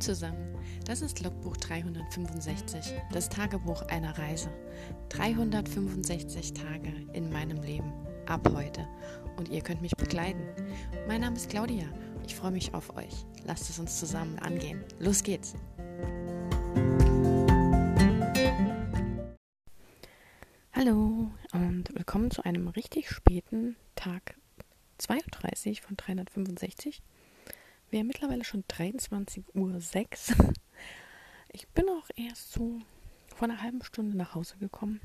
[0.00, 4.50] Zusammen, das ist Logbuch 365, das Tagebuch einer Reise.
[5.08, 7.92] 365 Tage in meinem Leben,
[8.26, 8.86] ab heute.
[9.38, 10.42] Und ihr könnt mich begleiten.
[11.08, 11.86] Mein Name ist Claudia,
[12.26, 13.24] ich freue mich auf euch.
[13.46, 14.84] Lasst es uns zusammen angehen.
[14.98, 15.54] Los geht's!
[20.72, 24.36] Hallo und willkommen zu einem richtig späten Tag
[24.98, 27.02] 32 von 365.
[27.92, 30.52] Haben mittlerweile schon 23.06 Uhr.
[31.52, 32.80] Ich bin auch erst so
[33.34, 35.00] vor einer halben Stunde nach Hause gekommen.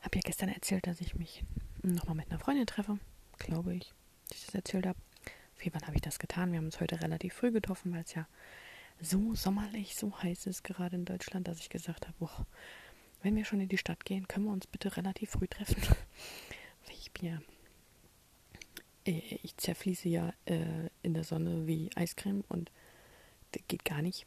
[0.00, 1.42] Habe ja gestern erzählt, dass ich mich
[1.82, 2.98] nochmal mit einer Freundin treffe.
[3.38, 3.92] Glaube ich,
[4.28, 4.98] dass ich das erzählt habe.
[5.56, 6.52] Auf jeden Fall habe ich das getan.
[6.52, 8.28] Wir haben uns heute relativ früh getroffen, weil es ja
[9.00, 12.46] so sommerlich, so heiß ist gerade in Deutschland, dass ich gesagt habe, boah,
[13.22, 15.82] wenn wir schon in die Stadt gehen, können wir uns bitte relativ früh treffen.
[16.92, 17.38] ich bin ja
[19.08, 22.70] ich zerfließe ja äh, in der Sonne wie Eiscreme und
[23.52, 24.26] das geht gar nicht.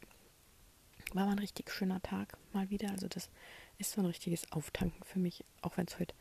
[1.12, 2.90] War ein richtig schöner Tag mal wieder.
[2.90, 3.30] Also das
[3.78, 6.14] ist so ein richtiges Auftanken für mich, auch wenn es heute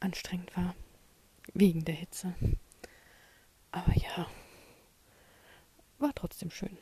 [0.00, 0.74] anstrengend war,
[1.54, 2.34] wegen der Hitze.
[3.72, 4.26] Aber ja,
[5.98, 6.78] war trotzdem schön.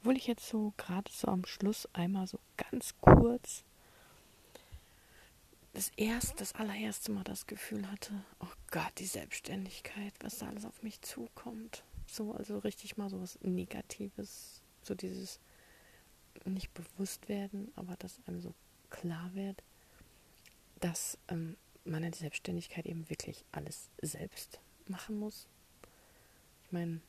[0.00, 3.64] Obwohl ich jetzt so gerade so am Schluss einmal so ganz kurz
[5.78, 10.64] das erste, das allererste Mal das Gefühl hatte, oh Gott, die Selbstständigkeit, was da alles
[10.64, 11.84] auf mich zukommt.
[12.08, 15.38] So, also richtig mal so was Negatives, so dieses
[16.44, 18.54] nicht bewusst werden, aber dass einem so
[18.90, 19.62] klar wird,
[20.80, 25.46] dass ähm, man in der Selbstständigkeit eben wirklich alles selbst machen muss.
[26.64, 27.00] Ich meine,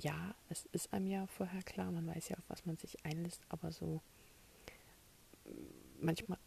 [0.00, 3.42] ja, es ist einem ja vorher klar, man weiß ja, auf was man sich einlässt,
[3.50, 4.00] aber so
[6.00, 6.38] manchmal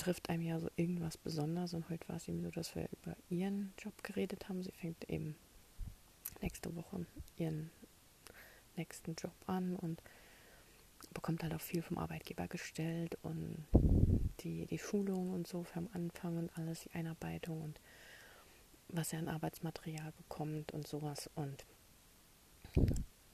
[0.00, 1.74] trifft einem ja so irgendwas Besonderes.
[1.74, 4.62] Und heute war es eben so, dass wir über ihren Job geredet haben.
[4.62, 5.36] Sie fängt eben
[6.40, 7.70] nächste Woche ihren
[8.76, 10.02] nächsten Job an und
[11.12, 13.66] bekommt halt auch viel vom Arbeitgeber gestellt und
[14.40, 17.80] die, die Schulung und so für am Anfang und alles, die Einarbeitung und
[18.88, 21.28] was er an Arbeitsmaterial bekommt und sowas.
[21.34, 21.66] Und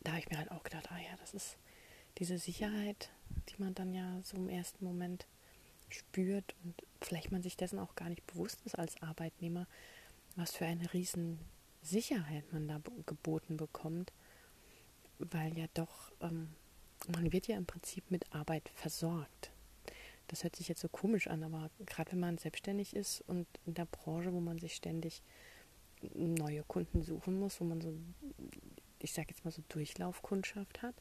[0.01, 1.59] da habe ich mir halt auch gedacht, ah ja, das ist
[2.19, 3.11] diese Sicherheit,
[3.49, 5.27] die man dann ja so im ersten Moment
[5.89, 9.67] spürt und vielleicht man sich dessen auch gar nicht bewusst ist als Arbeitnehmer,
[10.37, 11.39] was für eine riesen
[11.83, 14.13] Sicherheit man da geboten bekommt,
[15.19, 16.49] weil ja doch, ähm,
[17.09, 19.51] man wird ja im Prinzip mit Arbeit versorgt.
[20.29, 23.75] Das hört sich jetzt so komisch an, aber gerade wenn man selbstständig ist und in
[23.75, 25.23] der Branche, wo man sich ständig
[26.15, 27.97] neue Kunden suchen muss, wo man so,
[28.99, 30.95] ich sage jetzt mal so Durchlaufkundschaft hat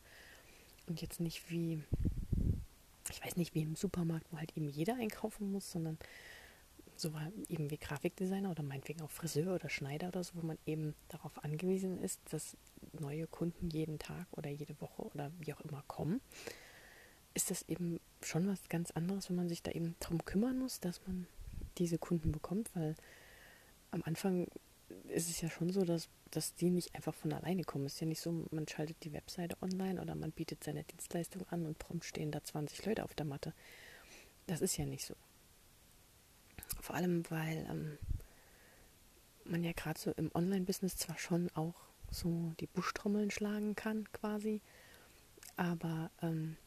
[0.88, 1.84] und jetzt nicht wie
[3.26, 5.98] weiß nicht, wie im Supermarkt, wo halt eben jeder einkaufen muss, sondern
[6.98, 7.12] so
[7.50, 11.44] eben wie Grafikdesigner oder meinetwegen auch Friseur oder Schneider oder so, wo man eben darauf
[11.44, 12.56] angewiesen ist, dass
[12.94, 16.22] neue Kunden jeden Tag oder jede Woche oder wie auch immer kommen,
[17.34, 20.80] ist das eben schon was ganz anderes, wenn man sich da eben darum kümmern muss,
[20.80, 21.28] dass man
[21.78, 22.96] diese Kunden bekommt, weil
[23.92, 24.48] am Anfang
[25.16, 27.86] ist es ja schon so, dass, dass die nicht einfach von alleine kommen.
[27.86, 31.48] Es ist ja nicht so, man schaltet die Webseite online oder man bietet seine Dienstleistung
[31.50, 33.54] an und prompt stehen da 20 Leute auf der Matte.
[34.46, 35.16] Das ist ja nicht so.
[36.82, 37.98] Vor allem, weil ähm,
[39.46, 41.76] man ja gerade so im Online-Business zwar schon auch
[42.12, 44.62] so die Buschtrommeln schlagen kann, quasi,
[45.56, 46.58] aber ähm,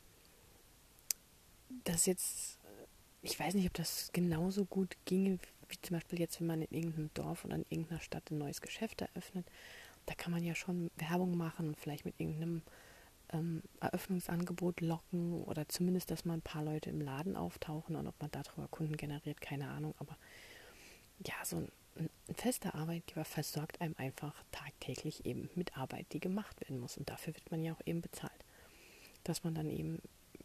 [1.85, 2.59] das jetzt,
[3.23, 5.39] ich weiß nicht, ob das genauso gut ginge
[5.69, 8.61] wie zum Beispiel jetzt, wenn man in irgendeinem Dorf oder in irgendeiner Stadt ein neues
[8.61, 9.47] Geschäft eröffnet,
[10.07, 12.63] da kann man ja schon Werbung machen vielleicht mit irgendeinem
[13.33, 18.21] ähm, Eröffnungsangebot locken oder zumindest, dass mal ein paar Leute im Laden auftauchen und ob
[18.21, 19.95] man darüber Kunden generiert, keine Ahnung.
[19.99, 20.17] Aber
[21.27, 26.61] ja, so ein, ein fester Arbeitgeber versorgt einem einfach tagtäglich eben mit Arbeit, die gemacht
[26.63, 26.97] werden muss.
[26.97, 28.45] Und dafür wird man ja auch eben bezahlt.
[29.25, 30.01] Dass man dann eben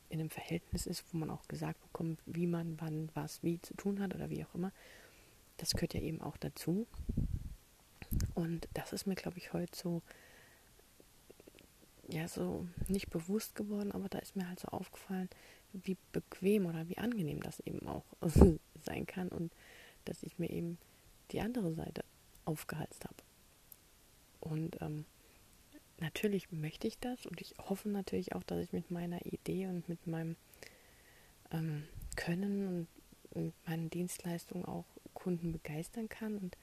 [0.09, 3.73] in einem Verhältnis ist, wo man auch gesagt bekommt, wie man wann was wie zu
[3.75, 4.72] tun hat oder wie auch immer
[5.57, 6.87] das gehört ja eben auch dazu.
[8.35, 10.01] Und das ist mir, glaube ich, heute so,
[12.07, 15.29] ja, so nicht bewusst geworden, aber da ist mir halt so aufgefallen,
[15.71, 18.05] wie bequem oder wie angenehm das eben auch
[18.83, 19.51] sein kann und
[20.05, 20.77] dass ich mir eben
[21.31, 22.03] die andere Seite
[22.45, 23.15] aufgehalst habe.
[24.39, 25.06] Und ähm,
[25.99, 29.88] natürlich möchte ich das und ich hoffe natürlich auch, dass ich mit meiner Idee und
[29.88, 30.35] mit meinem
[31.51, 32.88] ähm, Können
[33.33, 34.85] und mit meinen Dienstleistungen auch
[35.23, 36.37] Kunden begeistern kann.
[36.37, 36.57] Und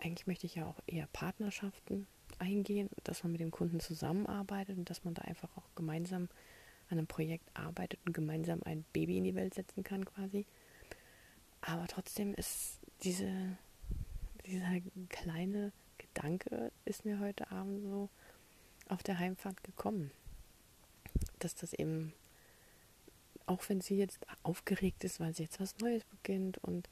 [0.00, 2.06] eigentlich möchte ich ja auch eher Partnerschaften
[2.38, 6.28] eingehen, dass man mit dem Kunden zusammenarbeitet und dass man da einfach auch gemeinsam
[6.88, 10.46] an einem Projekt arbeitet und gemeinsam ein Baby in die Welt setzen kann quasi.
[11.60, 13.58] Aber trotzdem ist diese,
[14.46, 18.08] dieser kleine Gedanke ist mir heute Abend so
[18.88, 20.10] auf der Heimfahrt gekommen.
[21.38, 22.12] dass das eben,
[23.46, 26.88] auch wenn sie jetzt aufgeregt ist, weil sie jetzt was Neues beginnt und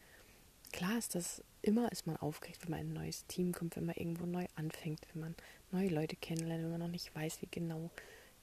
[0.74, 3.86] klar ist das, immer ist man aufgeregt, wenn man in ein neues Team kommt, wenn
[3.86, 5.34] man irgendwo neu anfängt, wenn man
[5.70, 7.90] neue Leute kennenlernt, wenn man noch nicht weiß, wie genau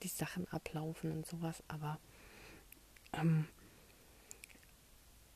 [0.02, 2.00] die Sachen ablaufen und sowas, aber
[3.14, 3.48] ähm,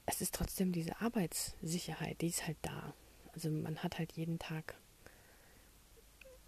[0.06, 2.94] es ist trotzdem diese Arbeitssicherheit, die ist halt da.
[3.34, 4.76] Also man hat halt jeden Tag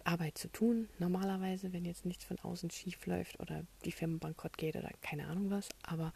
[0.04, 4.56] Arbeit zu tun, normalerweise, wenn jetzt nichts von außen schief läuft oder die Firma bankrott
[4.56, 6.14] geht oder keine Ahnung was, aber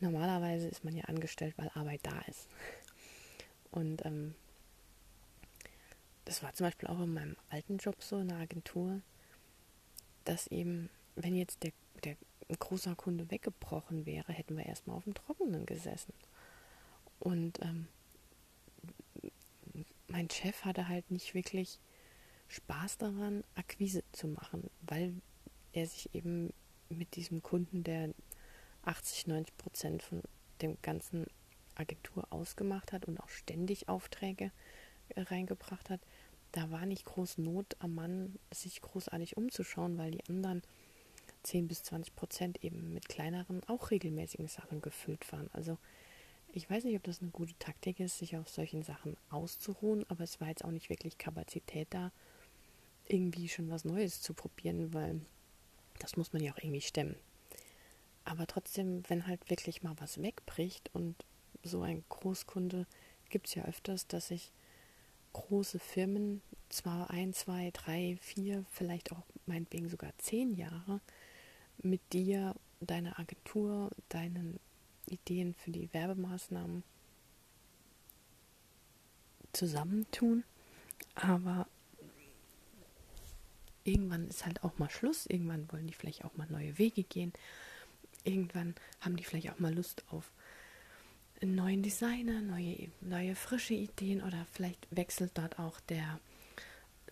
[0.00, 2.48] normalerweise ist man ja angestellt, weil Arbeit da ist.
[3.72, 4.34] Und ähm,
[6.24, 9.00] das war zum Beispiel auch in meinem alten Job so in der Agentur,
[10.24, 11.72] dass eben, wenn jetzt der,
[12.04, 12.16] der
[12.48, 16.12] ein großer Kunde weggebrochen wäre, hätten wir erstmal auf dem Trockenen gesessen.
[17.18, 17.88] Und ähm,
[20.08, 21.80] mein Chef hatte halt nicht wirklich
[22.48, 25.14] Spaß daran, Akquise zu machen, weil
[25.72, 26.52] er sich eben
[26.90, 28.10] mit diesem Kunden, der
[28.82, 30.22] 80, 90 Prozent von
[30.60, 31.26] dem ganzen
[31.74, 34.50] Agentur ausgemacht hat und auch ständig Aufträge
[35.10, 36.00] äh, reingebracht hat,
[36.52, 40.62] da war nicht groß Not am Mann, sich großartig umzuschauen, weil die anderen
[41.44, 45.50] 10 bis 20 Prozent eben mit kleineren, auch regelmäßigen Sachen gefüllt waren.
[45.52, 45.78] Also
[46.52, 50.24] ich weiß nicht, ob das eine gute Taktik ist, sich auf solchen Sachen auszuruhen, aber
[50.24, 52.12] es war jetzt auch nicht wirklich Kapazität da,
[53.08, 55.20] irgendwie schon was Neues zu probieren, weil
[55.98, 57.16] das muss man ja auch irgendwie stemmen.
[58.24, 61.16] Aber trotzdem, wenn halt wirklich mal was wegbricht und
[61.62, 62.86] so ein Großkunde
[63.30, 64.52] gibt es ja öfters, dass sich
[65.32, 71.00] große Firmen zwar ein, zwei, drei, vier, vielleicht auch meinetwegen sogar zehn Jahre
[71.78, 74.58] mit dir, deiner Agentur, deinen
[75.06, 76.82] Ideen für die Werbemaßnahmen
[79.52, 80.44] zusammentun,
[81.14, 81.66] aber
[83.84, 87.32] irgendwann ist halt auch mal Schluss, irgendwann wollen die vielleicht auch mal neue Wege gehen,
[88.24, 90.32] irgendwann haben die vielleicht auch mal Lust auf
[91.42, 96.20] einen neuen Designer, neue, neue frische Ideen oder vielleicht wechselt dort auch der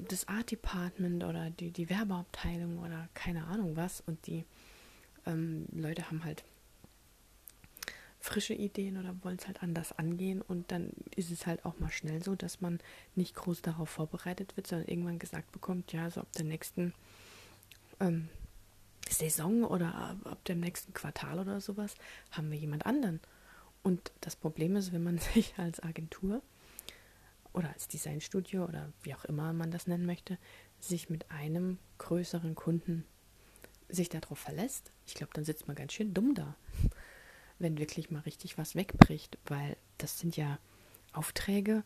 [0.08, 4.44] das Art Department oder die, die Werbeabteilung oder keine Ahnung was und die
[5.26, 6.42] ähm, Leute haben halt
[8.18, 11.90] frische Ideen oder wollen es halt anders angehen und dann ist es halt auch mal
[11.90, 12.78] schnell so, dass man
[13.14, 16.92] nicht groß darauf vorbereitet wird, sondern irgendwann gesagt bekommt, ja, so ab der nächsten
[17.98, 18.28] ähm,
[19.08, 21.94] Saison oder ab dem nächsten Quartal oder sowas
[22.30, 23.20] haben wir jemand anderen.
[23.82, 26.42] Und das Problem ist, wenn man sich als Agentur
[27.52, 30.38] oder als Designstudio oder wie auch immer man das nennen möchte,
[30.78, 33.04] sich mit einem größeren Kunden
[33.88, 36.56] sich darauf verlässt, ich glaube, dann sitzt man ganz schön dumm da
[37.60, 40.58] wenn wirklich mal richtig was wegbricht, weil das sind ja
[41.12, 41.84] Aufträge,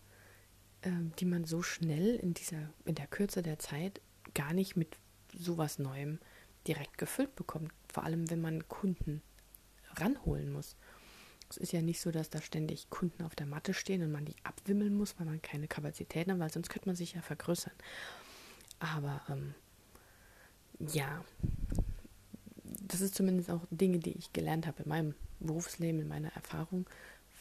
[0.82, 4.00] äh, die man so schnell in dieser, in der Kürze der Zeit
[4.34, 4.96] gar nicht mit
[5.36, 6.20] sowas Neuem
[6.66, 7.72] direkt gefüllt bekommt.
[7.92, 9.20] Vor allem, wenn man Kunden
[9.96, 10.76] ranholen muss.
[11.54, 14.24] Es ist ja nicht so, dass da ständig Kunden auf der Matte stehen und man
[14.24, 17.72] die abwimmeln muss, weil man keine Kapazitäten hat, weil sonst könnte man sich ja vergrößern.
[18.80, 19.54] Aber ähm,
[20.80, 21.24] ja,
[22.64, 26.86] das ist zumindest auch Dinge, die ich gelernt habe in meinem Berufsleben, in meiner Erfahrung,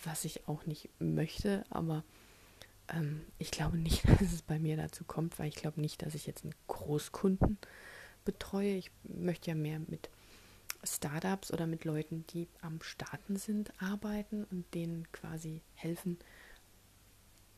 [0.03, 2.03] was ich auch nicht möchte, aber
[2.89, 6.13] ähm, ich glaube nicht, dass es bei mir dazu kommt, weil ich glaube nicht, dass
[6.13, 7.57] ich jetzt einen Großkunden
[8.25, 8.75] betreue.
[8.75, 10.09] Ich möchte ja mehr mit
[10.83, 16.19] Startups oder mit Leuten, die am Starten sind, arbeiten und denen quasi helfen,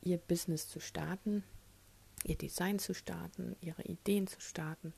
[0.02, 1.44] ihr Business zu starten,
[2.24, 4.94] ihr Design zu starten, ihre Ideen zu starten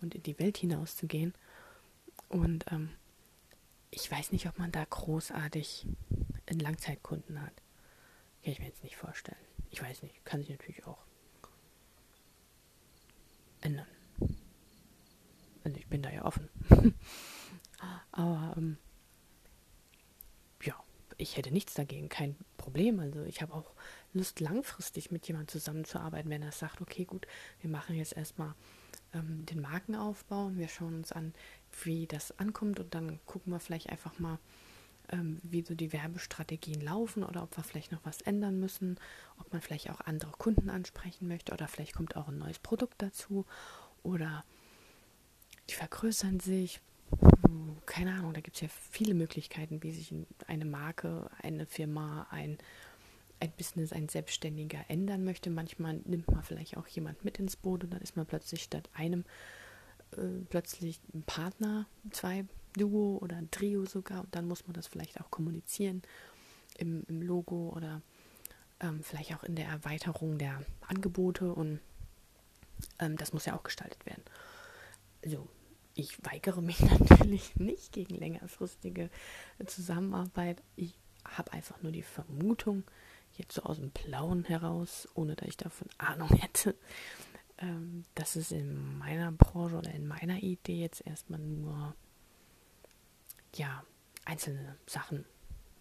[0.00, 1.34] und in die Welt hinauszugehen.
[2.28, 2.90] Und ähm,
[3.90, 5.86] ich weiß nicht, ob man da großartig
[6.46, 7.54] einen Langzeitkunden hat.
[8.42, 9.38] Kann ich mir jetzt nicht vorstellen.
[9.70, 11.04] Ich weiß nicht, kann sich natürlich auch
[13.60, 13.86] ändern.
[15.64, 16.48] Also ich bin da ja offen.
[18.12, 18.76] Aber ähm,
[20.62, 20.74] ja,
[21.16, 23.00] ich hätte nichts dagegen, kein Problem.
[23.00, 23.72] Also ich habe auch
[24.12, 27.26] Lust, langfristig mit jemandem zusammenzuarbeiten, wenn er sagt, okay, gut,
[27.60, 28.54] wir machen jetzt erstmal
[29.14, 31.34] ähm, den Markenaufbau und wir schauen uns an,
[31.82, 34.38] wie das ankommt und dann gucken wir vielleicht einfach mal,
[35.08, 38.98] ähm, wie so die Werbestrategien laufen oder ob wir vielleicht noch was ändern müssen,
[39.38, 43.00] ob man vielleicht auch andere Kunden ansprechen möchte oder vielleicht kommt auch ein neues Produkt
[43.02, 43.46] dazu
[44.02, 44.44] oder
[45.70, 46.80] die vergrößern sich.
[47.86, 50.14] Keine Ahnung, da gibt es ja viele Möglichkeiten, wie sich
[50.46, 52.58] eine Marke, eine Firma, ein,
[53.40, 55.50] ein Business, ein Selbstständiger ändern möchte.
[55.50, 58.88] Manchmal nimmt man vielleicht auch jemand mit ins Boot und dann ist man plötzlich statt
[58.94, 59.24] einem
[60.12, 64.86] äh, plötzlich ein Partner, zwei Duo oder ein Trio sogar und dann muss man das
[64.86, 66.02] vielleicht auch kommunizieren
[66.78, 68.00] im, im Logo oder
[68.80, 71.80] ähm, vielleicht auch in der Erweiterung der Angebote und
[72.98, 74.22] ähm, das muss ja auch gestaltet werden.
[75.24, 75.46] Also
[75.94, 79.10] ich weigere mich natürlich nicht gegen längerfristige
[79.66, 80.62] Zusammenarbeit.
[80.76, 82.84] Ich habe einfach nur die Vermutung,
[83.36, 86.74] jetzt so aus dem Blauen heraus, ohne dass ich davon Ahnung hätte,
[87.58, 91.94] ähm, dass es in meiner Branche oder in meiner Idee jetzt erstmal nur
[93.54, 93.84] ja
[94.24, 95.24] einzelne Sachen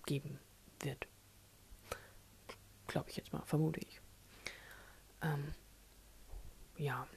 [0.05, 0.39] geben
[0.79, 1.07] wird.
[2.87, 4.01] Glaube ich jetzt mal, vermute ich.
[5.21, 5.53] Ähm,
[6.77, 7.07] ja.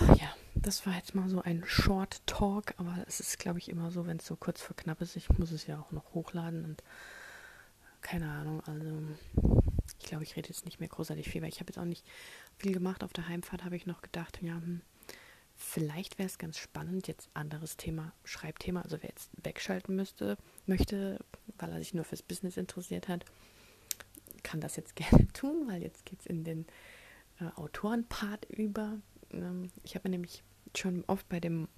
[0.00, 3.90] Ja, das war jetzt mal so ein Short Talk, aber es ist, glaube ich, immer
[3.90, 5.16] so, wenn es so kurz vor knapp ist.
[5.16, 6.82] Ich muss es ja auch noch hochladen und
[8.00, 9.02] keine Ahnung, also
[9.98, 12.04] ich glaube, ich rede jetzt nicht mehr großartig viel, weil ich habe jetzt auch nicht
[12.58, 13.04] viel gemacht.
[13.04, 14.80] Auf der Heimfahrt habe ich noch gedacht, ja, hm,
[15.56, 21.18] vielleicht wäre es ganz spannend, jetzt anderes Thema, Schreibthema, also wer jetzt wegschalten müsste, möchte,
[21.58, 23.24] weil er sich nur fürs Business interessiert hat,
[24.42, 26.66] kann das jetzt gerne tun, weil jetzt geht es in den
[27.40, 28.98] äh, Autorenpart über.
[29.30, 30.42] Ähm, ich habe nämlich
[30.78, 31.68] schon oft bei dem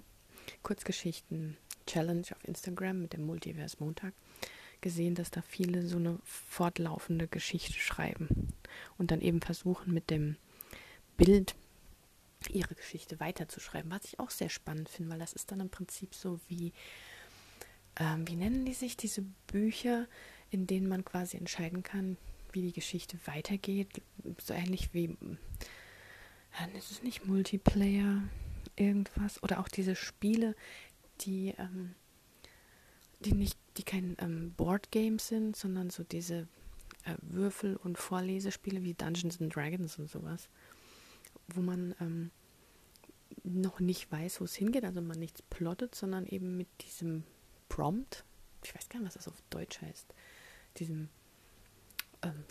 [0.63, 4.13] Kurzgeschichten-Challenge auf Instagram mit dem Multiverse Montag
[4.81, 8.53] gesehen, dass da viele so eine fortlaufende Geschichte schreiben
[8.99, 10.37] und dann eben versuchen mit dem
[11.17, 11.55] Bild
[12.51, 16.15] ihre Geschichte weiterzuschreiben, was ich auch sehr spannend finde, weil das ist dann im Prinzip
[16.15, 16.73] so wie,
[17.97, 20.07] ähm, wie nennen die sich, diese Bücher,
[20.51, 22.19] in denen man quasi entscheiden kann,
[22.53, 24.03] wie die Geschichte weitergeht,
[24.39, 25.17] so ähnlich wie,
[26.61, 28.23] äh, ist es nicht Multiplayer,
[28.77, 30.55] irgendwas, oder auch diese Spiele,
[31.21, 31.95] die, ähm,
[33.21, 36.49] die nicht, die kein ähm, Boardgame sind, sondern so diese
[37.05, 40.49] äh, Würfel- und Vorlesespiele wie Dungeons and Dragons und sowas
[41.49, 42.31] wo man ähm,
[43.43, 47.25] noch nicht weiß, wo es hingeht, also man nichts plottet, sondern eben mit diesem
[47.69, 48.25] Prompt,
[48.63, 50.15] ich weiß gar nicht, was das auf Deutsch heißt,
[50.79, 51.09] diesem
[52.23, 52.45] ähm,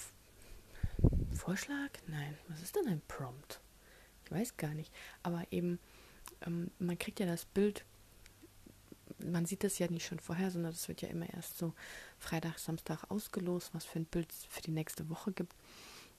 [1.34, 1.90] Vorschlag?
[2.08, 3.60] Nein, was ist denn ein Prompt?
[4.26, 4.94] Ich weiß gar nicht.
[5.24, 5.80] Aber eben,
[6.46, 7.86] ähm, man kriegt ja das Bild,
[9.24, 11.74] man sieht das ja nicht schon vorher, sondern das wird ja immer erst so
[12.20, 15.56] Freitag, Samstag ausgelost, was für ein Bild es für die nächste Woche gibt.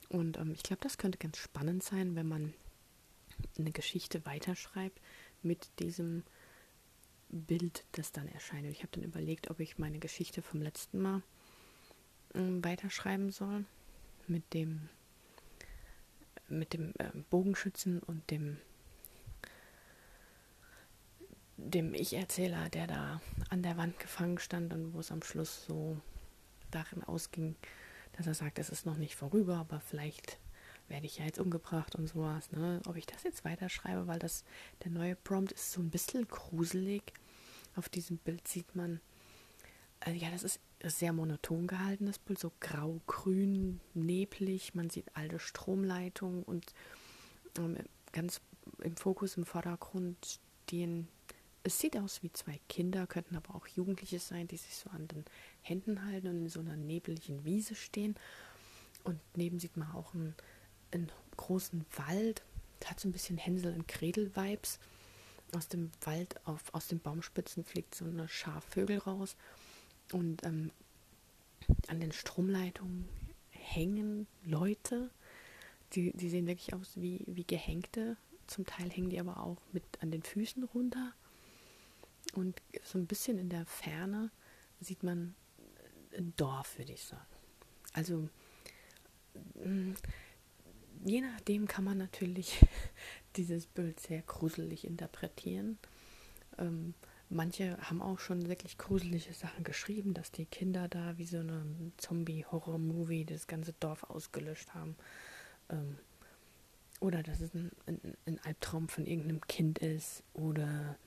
[0.09, 2.53] Und ähm, ich glaube, das könnte ganz spannend sein, wenn man
[3.57, 4.99] eine Geschichte weiterschreibt
[5.41, 6.23] mit diesem
[7.29, 8.65] Bild, das dann erscheint.
[8.67, 11.21] Ich habe dann überlegt, ob ich meine Geschichte vom letzten Mal
[12.33, 13.65] äh, weiterschreiben soll
[14.27, 14.89] mit dem
[16.47, 18.57] mit dem äh, Bogenschützen und dem
[21.57, 25.97] dem Ich-Erzähler, der da an der Wand gefangen stand und wo es am Schluss so
[26.71, 27.55] darin ausging,
[28.13, 30.39] dass er sagt, es ist noch nicht vorüber, aber vielleicht
[30.87, 32.51] werde ich ja jetzt umgebracht und sowas.
[32.51, 32.81] Ne?
[32.87, 34.43] Ob ich das jetzt weiterschreibe, weil das
[34.83, 37.13] der neue Prompt ist so ein bisschen gruselig.
[37.75, 39.01] Auf diesem Bild sieht man,
[40.05, 44.75] äh, ja, das ist sehr monoton gehalten, das Bild, so grau-grün, neblig.
[44.75, 46.73] Man sieht alte Stromleitungen und
[47.57, 47.77] ähm,
[48.11, 48.41] ganz
[48.83, 51.07] im Fokus, im Vordergrund stehen,
[51.65, 55.07] es sieht aus wie zwei Kinder, könnten aber auch Jugendliche sein, die sich so an
[55.07, 55.25] den
[55.61, 58.15] Händen halten und in so einer nebligen Wiese stehen.
[59.03, 60.35] Und neben sieht man auch ein
[60.95, 62.43] einen großen Wald.
[62.83, 64.79] Hat so ein bisschen Hänsel und Gretel-Vibes.
[65.55, 69.35] Aus dem Wald, auf, aus den Baumspitzen fliegt so eine Schar Vögel raus.
[70.11, 70.71] Und ähm,
[71.87, 73.07] an den Stromleitungen
[73.49, 75.09] hängen Leute.
[75.93, 78.17] Die, die sehen wirklich aus wie, wie Gehängte.
[78.47, 81.13] Zum Teil hängen die aber auch mit an den Füßen runter.
[82.33, 84.31] Und so ein bisschen in der Ferne
[84.79, 85.35] sieht man
[86.17, 87.25] ein Dorf, würde ich sagen.
[87.93, 88.29] Also
[89.63, 89.93] mm,
[91.05, 92.65] je nachdem kann man natürlich
[93.35, 95.77] dieses Bild sehr gruselig interpretieren.
[96.57, 96.93] Ähm,
[97.29, 101.63] manche haben auch schon wirklich gruselige Sachen geschrieben, dass die Kinder da wie so eine
[101.97, 104.95] Zombie-Horror-Movie das ganze Dorf ausgelöscht haben.
[105.69, 105.97] Ähm,
[107.01, 110.23] oder dass es ein, ein, ein, Albtraum von irgendeinem Kind ist.
[110.33, 110.97] Oder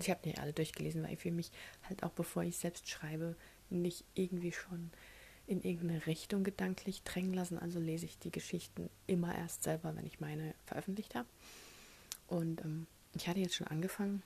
[0.00, 1.50] ich habe nicht alle durchgelesen, weil ich für mich
[1.88, 3.36] halt auch bevor ich selbst schreibe,
[3.70, 4.90] nicht irgendwie schon
[5.46, 7.58] in irgendeine Richtung gedanklich drängen lassen.
[7.58, 11.28] Also lese ich die Geschichten immer erst selber, wenn ich meine veröffentlicht habe.
[12.28, 14.22] Und ähm, ich hatte jetzt schon angefangen,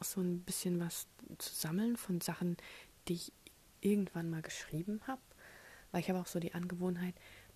[0.00, 1.06] so ein bisschen was
[1.38, 2.56] zu sammeln von Sachen,
[3.08, 3.32] die ich
[3.80, 5.22] irgendwann mal geschrieben habe.
[5.90, 7.14] Weil ich habe auch so die Angewohnheit,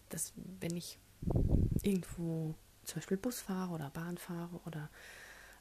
[0.09, 0.99] dass wenn ich
[1.83, 4.91] irgendwo zum Beispiel Bus fahre oder Bahn fahre oder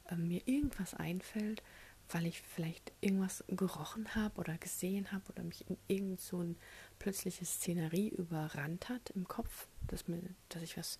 [0.08, 1.62] äh, mir irgendwas einfällt,
[2.08, 6.56] weil ich vielleicht irgendwas gerochen habe oder gesehen habe oder mich in irgend so ein
[6.98, 10.98] plötzliche Szenerie überrannt hat im Kopf, dass, mir, dass ich was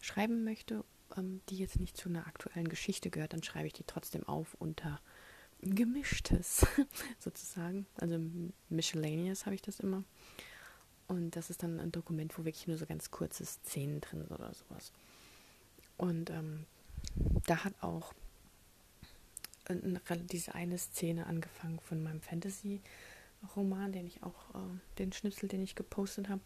[0.00, 0.84] schreiben möchte,
[1.16, 4.54] ähm, die jetzt nicht zu einer aktuellen Geschichte gehört, dann schreibe ich die trotzdem auf
[4.58, 5.00] unter
[5.60, 6.66] Gemischtes
[7.18, 7.86] sozusagen.
[7.96, 8.18] Also
[8.68, 10.04] Miscellaneous habe ich das immer.
[11.08, 14.30] Und das ist dann ein Dokument, wo wirklich nur so ganz kurze Szenen drin sind
[14.30, 14.92] oder sowas.
[15.98, 16.64] Und ähm,
[17.46, 18.14] da hat auch
[20.30, 25.74] diese eine Szene angefangen von meinem Fantasy-Roman, den ich auch, äh, den Schnipsel, den ich
[25.74, 26.40] gepostet habe.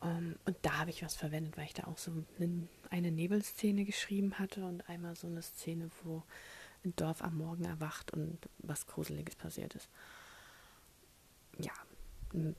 [0.00, 3.10] Um, ähm, und da habe ich was verwendet, weil ich da auch so eine, eine
[3.10, 6.22] Nebelszene geschrieben hatte und einmal so eine Szene, wo
[6.84, 9.88] ein Dorf am Morgen erwacht und was Gruseliges passiert ist.
[11.58, 11.72] Ja,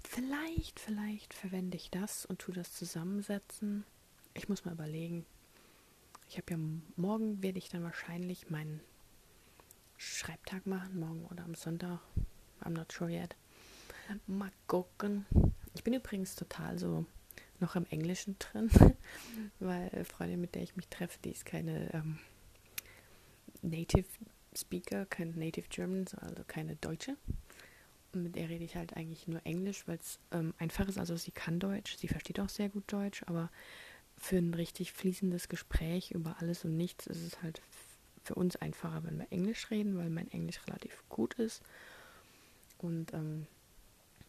[0.04, 3.86] vielleicht, vielleicht verwende ich das und tue das zusammensetzen.
[4.34, 5.26] Ich muss mal überlegen.
[6.28, 6.58] Ich habe ja
[6.96, 8.82] morgen werde ich dann wahrscheinlich meinen
[9.98, 12.00] Schreibtag machen, morgen oder am Sonntag.
[12.62, 13.36] I'm not sure yet.
[14.28, 15.26] Mal gucken.
[15.76, 17.06] Ich bin übrigens total so
[17.60, 18.70] noch im Englischen drin,
[19.60, 22.20] weil Freundin, mit der ich mich treffe, die ist keine ähm,
[23.62, 24.08] Native
[24.56, 27.18] Speaker, kein Native German, also keine Deutsche.
[28.14, 30.98] Und mit der rede ich halt eigentlich nur Englisch, weil es ähm, einfach ist.
[30.98, 33.52] Also sie kann Deutsch, sie versteht auch sehr gut Deutsch, aber
[34.18, 37.62] für ein richtig fließendes Gespräch über alles und nichts ist es halt
[38.24, 41.62] für uns einfacher, wenn wir Englisch reden, weil mein Englisch relativ gut ist.
[42.78, 43.46] Und ähm,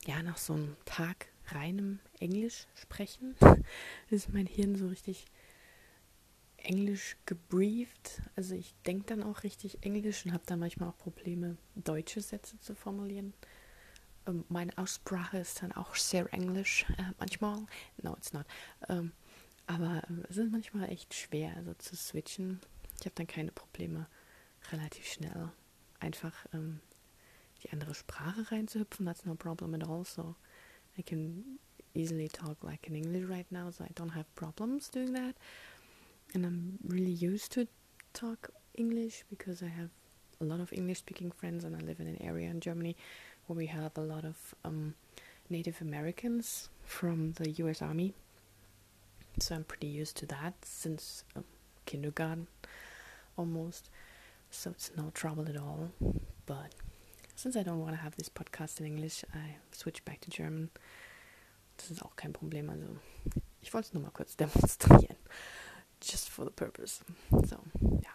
[0.07, 3.35] ja, nach so einem Tag reinem Englisch sprechen,
[4.11, 5.26] ist mein Hirn so richtig
[6.59, 8.23] Englisch gebrieft.
[8.35, 12.59] Also ich denke dann auch richtig Englisch und habe dann manchmal auch Probleme, deutsche Sätze
[12.61, 13.33] zu formulieren.
[14.26, 17.66] Ähm, meine Aussprache ist dann auch sehr englisch äh, manchmal.
[18.02, 18.47] No, it's not.
[18.88, 19.12] Ähm,
[19.66, 22.61] aber äh, es ist manchmal echt schwer, also zu switchen.
[22.99, 24.06] Ich habe dann keine Probleme,
[24.73, 25.50] relativ schnell
[26.00, 26.80] einfach ähm,
[27.62, 29.06] die andere Sprache reinzuhüpfen.
[29.06, 30.04] That's no problem at all.
[30.04, 30.35] So
[30.99, 31.58] I can
[31.94, 35.35] easily talk like in English right now, so I don't have problems doing that.
[36.35, 37.66] And I'm really used to
[38.12, 39.90] talk English because I have
[40.40, 42.96] a lot of English speaking friends and I live in an area in Germany
[43.46, 44.94] where we have a lot of um,
[45.49, 48.12] Native Americans from the US Army.
[49.38, 51.45] So I'm pretty used to that since um,
[51.84, 52.47] kindergarten
[53.37, 53.91] almost.
[54.50, 55.91] So it's no trouble at all.
[56.47, 56.75] But
[57.34, 60.71] since I don't want to have this podcast in English, I switch back to German.
[61.76, 62.71] Das ist auch kein Problem.
[62.71, 62.87] Also
[63.60, 65.17] ich wollte es nur mal kurz demonstrieren.
[66.02, 67.04] Just for the purpose.
[67.30, 67.58] So,
[68.02, 68.10] ja.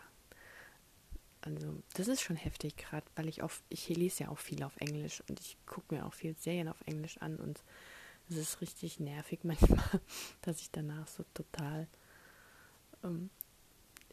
[1.41, 4.77] Also das ist schon heftig, gerade weil ich auf, ich lese ja auch viel auf
[4.77, 7.63] Englisch und ich gucke mir auch viel Serien auf Englisch an und
[8.31, 10.01] es ist richtig nervig manchmal,
[10.41, 11.87] dass ich danach so total
[13.03, 13.29] ähm,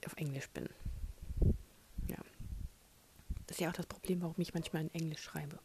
[0.04, 0.68] auf Englisch bin.
[3.48, 5.58] Das ist ja auch das Problem, warum ich manchmal in Englisch schreibe.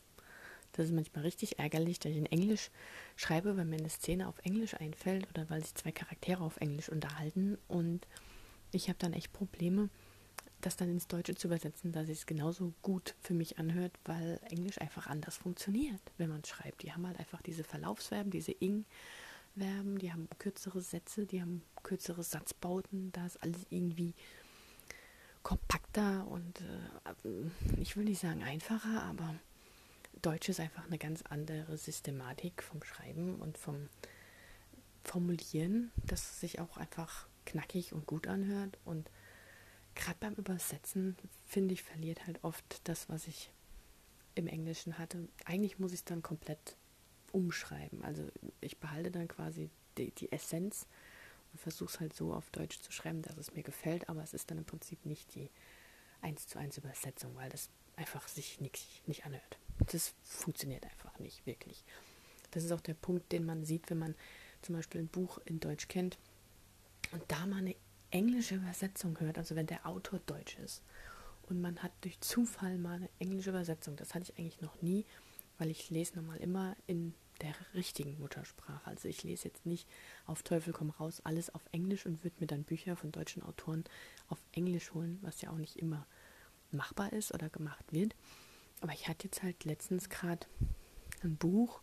[0.72, 2.72] Das ist manchmal richtig ärgerlich, dass ich in Englisch
[3.18, 6.90] schreibe, weil mir eine Szene auf Englisch einfällt oder weil sich zwei Charaktere auf Englisch
[6.90, 8.08] unterhalten und
[8.72, 9.90] ich habe dann echt Probleme,
[10.66, 14.80] das dann ins Deutsche zu übersetzen, dass es genauso gut für mich anhört, weil Englisch
[14.80, 16.84] einfach anders funktioniert, wenn man schreibt.
[16.84, 22.24] Die haben halt einfach diese Verlaufsverben, diese ing-Verben, die haben kürzere Sätze, die haben kürzere
[22.24, 24.14] Satzbauten, da ist alles irgendwie
[25.44, 29.36] kompakter und äh, ich will nicht sagen einfacher, aber
[30.22, 33.90] Deutsch ist einfach eine ganz andere Systematik vom Schreiben und vom
[35.04, 38.78] Formulieren, das sich auch einfach knackig und gut anhört.
[38.86, 39.10] Und
[39.96, 43.52] gerade beim Übersetzen, finde ich, verliert halt oft das, was ich
[44.36, 45.28] im Englischen hatte.
[45.46, 46.76] Eigentlich muss ich es dann komplett
[47.32, 48.04] umschreiben.
[48.04, 48.28] Also
[48.62, 50.88] ich behalte dann quasi die, die Essenz
[51.52, 54.34] und versuche es halt so auf Deutsch zu schreiben, dass es mir gefällt, aber es
[54.34, 55.50] ist dann im Prinzip nicht die
[56.22, 59.60] 1 zu 1 Übersetzung, weil das einfach sich nicht, nicht anhört.
[59.92, 61.84] Das funktioniert einfach nicht wirklich.
[62.52, 64.16] Das ist auch der Punkt, den man sieht, wenn man
[64.62, 66.18] zum Beispiel ein Buch in Deutsch kennt
[67.12, 67.76] und da mal eine
[68.14, 70.84] englische Übersetzung hört, also wenn der Autor deutsch ist
[71.50, 75.06] und man hat durch Zufall mal eine englische Übersetzung, das hatte ich eigentlich noch nie,
[75.58, 78.86] weil ich lese nochmal immer in der richtigen Muttersprache.
[78.86, 79.88] Also ich lese jetzt nicht
[80.26, 83.84] auf Teufel komm raus alles auf Englisch und würde mir dann Bücher von deutschen Autoren
[84.30, 86.06] auf Englisch holen, was ja auch nicht immer
[86.72, 88.16] machbar ist oder gemacht wird.
[88.82, 90.46] Aber ich hatte jetzt halt letztens gerade
[91.24, 91.82] ein Buch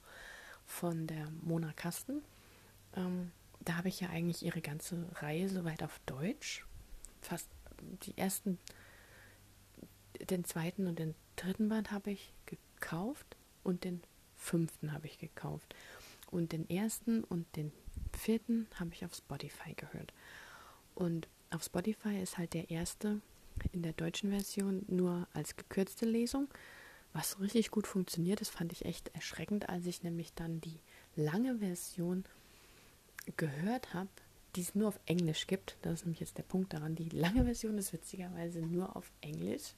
[0.65, 2.23] von der Mona Kasten.
[2.95, 6.65] Ähm, da habe ich ja eigentlich ihre ganze Reihe soweit auf Deutsch.
[7.21, 7.49] Fast
[8.03, 8.59] die ersten,
[10.29, 14.03] den zweiten und den dritten Band habe ich gekauft und den
[14.37, 15.75] fünften habe ich gekauft.
[16.31, 17.73] Und den ersten und den
[18.17, 20.13] vierten habe ich auf Spotify gehört.
[20.95, 23.21] Und auf Spotify ist halt der erste
[23.73, 26.49] in der deutschen Version nur als gekürzte Lesung,
[27.13, 28.41] was richtig gut funktioniert.
[28.41, 30.79] Das fand ich echt erschreckend, als ich nämlich dann die
[31.17, 32.25] lange Version
[33.37, 34.11] gehört habe,
[34.57, 35.77] die es nur auf Englisch gibt.
[35.83, 36.97] Das ist nämlich jetzt der Punkt daran.
[36.97, 39.75] Die lange Version ist witzigerweise nur auf Englisch.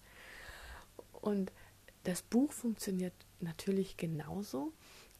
[1.13, 1.53] Und
[2.05, 4.73] das Buch funktioniert natürlich genauso,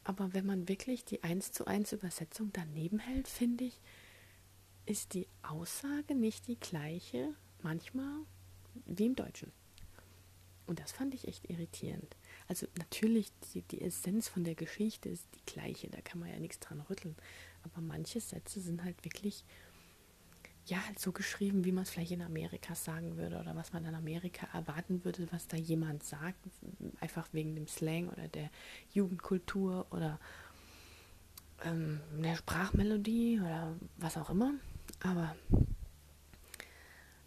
[0.05, 3.81] aber wenn man wirklich die 1 zu 1 Übersetzung daneben hält, finde ich,
[4.85, 8.25] ist die Aussage nicht die gleiche manchmal
[8.87, 9.53] wie im Deutschen.
[10.67, 12.17] Und das fand ich echt irritierend.
[12.49, 16.39] Also natürlich, die, die Essenz von der Geschichte ist die gleiche, da kann man ja
[16.39, 17.17] nichts dran rütteln.
[17.63, 19.45] Aber manche Sätze sind halt wirklich,
[20.67, 23.85] ja, halt so geschrieben, wie man es vielleicht in Amerika sagen würde oder was man
[23.85, 26.39] in Amerika erwarten würde, was da jemand sagt,
[27.01, 28.51] einfach wegen dem Slang oder der
[28.93, 30.19] Jugendkultur oder
[31.65, 34.55] ähm, der Sprachmelodie oder was auch immer.
[35.01, 35.35] Aber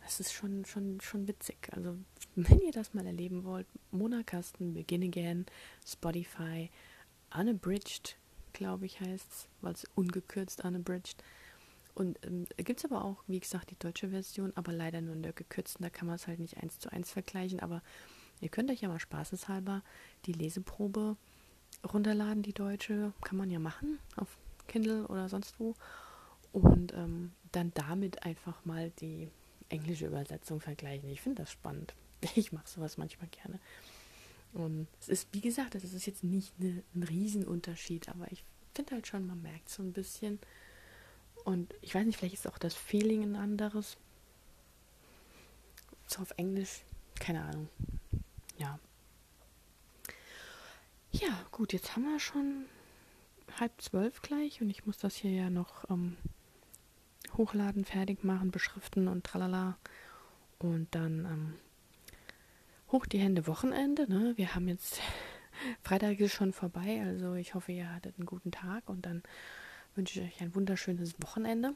[0.06, 1.70] es ist schon, schon, schon witzig.
[1.72, 1.98] Also,
[2.36, 5.46] wenn ihr das mal erleben wollt, Monakasten, Begin Again,
[5.86, 6.70] Spotify,
[7.38, 8.18] Unabridged,
[8.56, 11.24] glaube ich, heißt es, weil es ungekürzt Unabridged.
[11.94, 15.24] Und ähm, gibt es aber auch, wie gesagt, die deutsche Version, aber leider nur in
[15.24, 17.60] der gekürzten, da kann man es halt nicht eins zu eins vergleichen.
[17.60, 17.82] Aber
[18.42, 19.84] ihr könnt euch ja mal spaßeshalber
[20.26, 21.16] die Leseprobe
[21.94, 24.38] runterladen, die deutsche, kann man ja machen, auf
[24.68, 25.76] Kindle oder sonst wo.
[26.52, 29.30] Und ähm, dann damit einfach mal die
[29.70, 31.10] englische Übersetzung vergleichen.
[31.10, 31.94] Ich finde das spannend.
[32.36, 33.60] Ich mache sowas manchmal gerne.
[34.56, 38.96] Und es ist, wie gesagt, es ist jetzt nicht eine, ein Riesenunterschied, aber ich finde
[38.96, 40.40] halt schon, man merkt so ein bisschen.
[41.44, 43.98] Und ich weiß nicht, vielleicht ist auch das Feeling ein anderes.
[46.08, 46.86] So auf Englisch,
[47.20, 47.68] keine Ahnung.
[48.58, 48.80] Ja.
[51.12, 52.66] Ja, gut, jetzt haben wir schon
[53.60, 56.16] halb zwölf gleich und ich muss das hier ja noch ähm,
[57.36, 59.78] hochladen, fertig machen, beschriften und tralala.
[60.60, 61.54] Und dann ähm,
[62.92, 64.10] hoch die Hände Wochenende.
[64.10, 64.34] Ne?
[64.36, 65.02] Wir haben jetzt
[65.84, 69.24] Freitag ist schon vorbei, also ich hoffe, ihr hattet einen guten Tag und dann
[69.96, 71.74] wünsche ich euch ein wunderschönes Wochenende.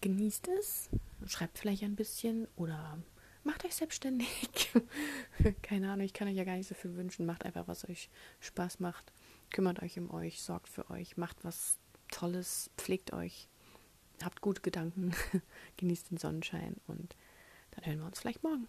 [0.00, 0.88] Genießt es,
[1.26, 2.98] schreibt vielleicht ein bisschen oder
[3.44, 4.72] macht euch selbstständig.
[5.62, 7.26] Keine Ahnung, ich kann euch ja gar nicht so viel wünschen.
[7.26, 8.08] Macht einfach, was euch
[8.40, 9.12] Spaß macht.
[9.50, 11.78] Kümmert euch um euch, sorgt für euch, macht was
[12.10, 13.48] Tolles, pflegt euch
[14.24, 15.12] habt gute Gedanken,
[15.76, 17.14] genießt den Sonnenschein und
[17.72, 18.68] dann hören wir uns vielleicht morgen.